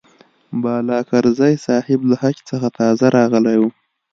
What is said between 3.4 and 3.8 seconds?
و.